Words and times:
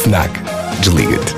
FNAC. 0.00 0.30
Desliga-te. 0.80 1.34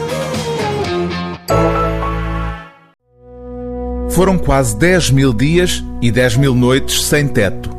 Foram 4.10 4.38
quase 4.38 4.76
10 4.76 5.10
mil 5.10 5.32
dias 5.32 5.82
e 6.00 6.12
10 6.12 6.36
mil 6.36 6.54
noites 6.54 7.04
sem 7.04 7.26
teto. 7.26 7.70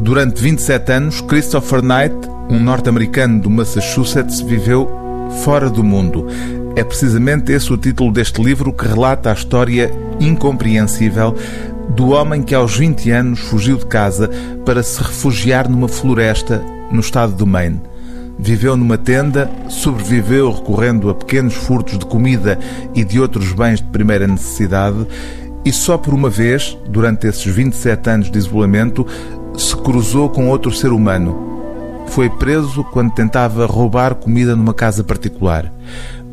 Durante 0.00 0.40
27 0.40 0.92
anos, 0.92 1.20
Christopher 1.22 1.82
Knight, 1.82 2.14
um 2.48 2.60
norte-americano 2.60 3.40
do 3.40 3.50
Massachusetts, 3.50 4.40
viveu 4.40 4.88
fora 5.42 5.68
do 5.68 5.82
mundo. 5.82 6.28
É 6.76 6.84
precisamente 6.84 7.50
esse 7.50 7.72
o 7.72 7.76
título 7.76 8.12
deste 8.12 8.40
livro 8.40 8.72
que 8.72 8.86
relata 8.86 9.30
a 9.30 9.34
história 9.34 9.90
incompreensível 10.20 11.34
do 11.96 12.10
homem 12.10 12.42
que 12.42 12.54
aos 12.54 12.76
20 12.76 13.10
anos 13.10 13.40
fugiu 13.40 13.76
de 13.76 13.86
casa 13.86 14.30
para 14.64 14.84
se 14.84 15.02
refugiar 15.02 15.68
numa 15.68 15.88
floresta 15.88 16.62
no 16.92 17.00
estado 17.00 17.32
do 17.32 17.46
Maine. 17.46 17.82
Viveu 18.38 18.76
numa 18.76 18.96
tenda, 18.96 19.50
sobreviveu 19.68 20.52
recorrendo 20.52 21.10
a 21.10 21.14
pequenos 21.14 21.54
furtos 21.54 21.98
de 21.98 22.06
comida 22.06 22.58
e 22.94 23.04
de 23.04 23.20
outros 23.20 23.52
bens 23.52 23.80
de 23.80 23.88
primeira 23.88 24.26
necessidade 24.26 25.06
e 25.64 25.72
só 25.72 25.98
por 25.98 26.14
uma 26.14 26.30
vez, 26.30 26.78
durante 26.88 27.26
esses 27.26 27.44
27 27.44 28.08
anos 28.08 28.30
de 28.30 28.38
isolamento, 28.38 29.06
se 29.56 29.76
cruzou 29.76 30.30
com 30.30 30.48
outro 30.48 30.72
ser 30.72 30.92
humano. 30.92 31.46
Foi 32.06 32.30
preso 32.30 32.82
quando 32.84 33.12
tentava 33.12 33.66
roubar 33.66 34.14
comida 34.14 34.56
numa 34.56 34.72
casa 34.72 35.04
particular. 35.04 35.70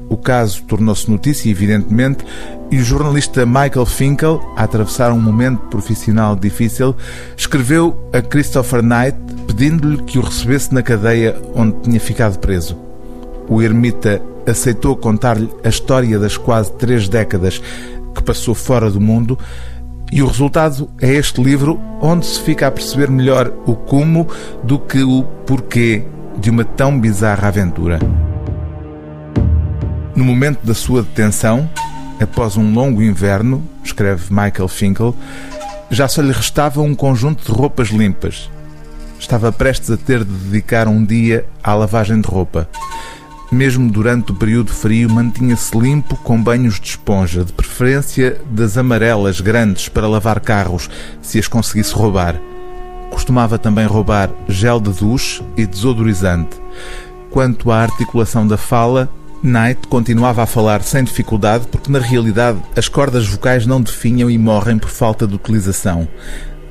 O 0.08 0.16
caso 0.16 0.64
tornou-se 0.64 1.10
notícia, 1.10 1.50
evidentemente, 1.50 2.24
e 2.72 2.78
o 2.78 2.84
jornalista 2.84 3.46
Michael 3.46 3.86
Finkel, 3.86 4.42
a 4.56 4.64
atravessar 4.64 5.12
um 5.12 5.20
momento 5.20 5.60
profissional 5.68 6.36
difícil, 6.36 6.96
escreveu 7.36 8.10
a 8.14 8.22
Christopher 8.22 8.82
Knight 8.82 9.18
pedindo-lhe 9.56 10.04
que 10.04 10.20
o 10.20 10.22
recebesse 10.22 10.74
na 10.74 10.84
cadeia 10.84 11.42
onde 11.56 11.80
tinha 11.80 12.00
ficado 12.00 12.38
preso. 12.40 12.78
O 13.48 13.62
ermita 13.62 14.22
aceitou 14.46 14.98
contar-lhe 14.98 15.50
a 15.64 15.70
história 15.70 16.20
das 16.20 16.36
quase 16.36 16.74
três 16.74 17.08
décadas 17.08 17.62
que 18.14 18.22
passou 18.22 18.54
fora 18.54 18.92
do 18.92 19.00
mundo 19.00 19.40
e 20.12 20.22
o 20.22 20.28
resultado 20.28 20.90
é 21.02 21.14
este 21.14 21.42
livro 21.42 21.80
onde 22.02 22.26
se 22.26 22.42
fica 22.42 22.68
a 22.68 22.72
perceber 22.72 23.10
melhor 23.10 23.52
o 23.66 23.76
como 23.76 24.28
do 24.62 24.78
que 24.78 25.02
o 25.04 25.24
porquê 25.46 26.04
de 26.38 26.50
uma 26.50 26.66
tão 26.66 27.00
bizarra 27.00 27.48
aventura. 27.48 28.00
No 30.14 30.26
momento 30.26 30.66
da 30.66 30.74
sua 30.74 31.02
detenção, 31.02 31.70
após 32.20 32.58
um 32.58 32.74
longo 32.74 33.02
inverno, 33.02 33.64
escreve 33.84 34.26
Michael 34.30 34.68
Finkel, 34.68 35.16
já 35.90 36.10
só 36.10 36.22
lhe 36.22 36.34
restava 36.34 36.82
um 36.82 36.94
conjunto 36.94 37.46
de 37.46 37.58
roupas 37.58 37.88
limpas. 37.88 38.50
Estava 39.20 39.52
prestes 39.52 39.90
a 39.92 39.98
ter 39.98 40.24
de 40.24 40.32
dedicar 40.32 40.88
um 40.88 41.04
dia 41.04 41.46
à 41.64 41.74
lavagem 41.74 42.20
de 42.22 42.28
roupa. 42.28 42.70
Mesmo 43.52 43.90
durante 43.90 44.32
o 44.32 44.36
período 44.36 44.72
frio, 44.72 45.10
mantinha-se 45.10 45.78
limpo 45.78 46.16
com 46.18 46.42
banhos 46.42 46.80
de 46.80 46.88
esponja, 46.88 47.46
de 47.46 47.54
preferência 47.54 48.42
das 48.50 48.78
amarelas 48.78 49.40
grandes 49.40 49.88
para 49.88 50.08
lavar 50.08 50.40
carros, 50.40 50.90
se 51.22 51.40
as 51.40 51.48
conseguisse 51.48 51.94
roubar. 51.94 52.36
Costumava 53.12 53.58
também 53.58 53.86
roubar 53.86 54.30
gel 54.48 54.80
de 54.80 54.92
duche 54.92 55.44
e 55.56 55.66
desodorizante. 55.66 56.60
Quanto 57.30 57.72
à 57.72 57.82
articulação 57.82 58.48
da 58.48 58.58
fala, 58.58 59.10
Knight 59.44 59.88
continuava 59.88 60.42
a 60.42 60.48
falar 60.48 60.82
sem 60.82 61.04
dificuldade 61.04 61.68
porque, 61.68 61.92
na 61.92 62.00
realidade, 62.00 62.60
as 62.76 62.88
cordas 62.88 63.28
vocais 63.28 63.66
não 63.66 63.80
definham 63.80 64.30
e 64.30 64.38
morrem 64.38 64.80
por 64.80 64.90
falta 64.90 65.28
de 65.28 65.36
utilização. 65.36 66.08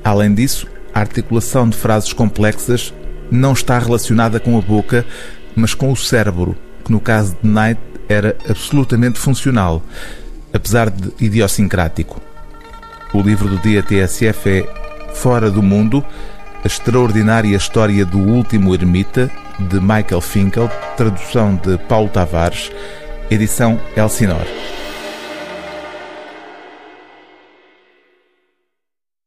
Além 0.03 0.35
disso, 0.35 0.67
a 0.95 1.01
articulação 1.01 1.69
de 1.69 1.77
frases 1.77 2.13
complexas 2.13 2.95
não 3.31 3.53
está 3.53 3.79
relacionada 3.79 4.39
com 4.39 4.57
a 4.57 4.61
boca, 4.61 5.05
mas 5.57 5.75
com 5.75 5.91
o 5.91 5.97
cérebro, 5.97 6.57
que 6.85 6.93
no 6.93 7.01
caso 7.01 7.37
de 7.43 7.49
Knight 7.49 7.81
era 8.09 8.37
absolutamente 8.49 9.19
funcional, 9.19 9.83
apesar 10.53 10.91
de 10.91 11.13
idiosincrático. 11.19 12.21
O 13.13 13.21
livro 13.21 13.49
do 13.49 13.59
dia 13.59 13.83
TSF 13.83 14.49
é 14.49 15.15
Fora 15.15 15.51
do 15.51 15.63
Mundo, 15.63 16.05
a 16.63 16.67
extraordinária 16.67 17.57
história 17.57 18.05
do 18.05 18.19
último 18.19 18.75
ermita, 18.75 19.31
de 19.59 19.81
Michael 19.81 20.21
Finkel, 20.21 20.69
tradução 20.97 21.55
de 21.57 21.79
Paulo 21.79 22.09
Tavares, 22.09 22.73
edição 23.31 23.81
Elsinor. 23.97 24.45